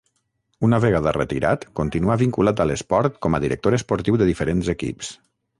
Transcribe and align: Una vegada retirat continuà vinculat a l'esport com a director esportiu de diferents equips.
Una 0.67 0.79
vegada 0.85 1.13
retirat 1.17 1.67
continuà 1.81 2.17
vinculat 2.23 2.63
a 2.65 2.69
l'esport 2.71 3.23
com 3.27 3.37
a 3.37 3.43
director 3.47 3.81
esportiu 3.81 4.21
de 4.23 4.33
diferents 4.35 4.77
equips. 4.79 5.17